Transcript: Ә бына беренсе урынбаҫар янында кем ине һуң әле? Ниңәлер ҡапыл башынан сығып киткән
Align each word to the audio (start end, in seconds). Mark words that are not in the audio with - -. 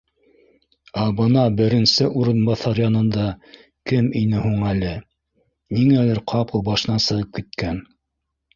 Ә 1.01 1.03
бына 1.19 1.43
беренсе 1.59 2.07
урынбаҫар 2.21 2.81
янында 2.83 3.27
кем 3.93 4.09
ине 4.23 4.41
һуң 4.47 4.65
әле? 4.73 4.97
Ниңәлер 5.79 6.25
ҡапыл 6.35 6.67
башынан 6.73 7.07
сығып 7.09 7.33
киткән 7.41 7.83